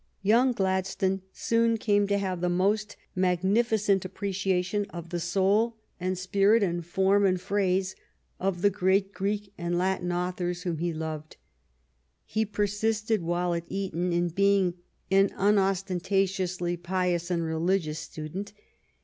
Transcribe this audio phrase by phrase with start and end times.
[0.23, 6.63] Young Gladstone soon came to have the most magnificent appreciation of the soul and spirit
[6.63, 7.95] and form and phrase
[8.39, 11.37] of the great Greek and Latin authors whom he loved.
[12.25, 14.73] He persisted while at Eton in being
[15.11, 18.53] an unostentatiously pious and re ligious student.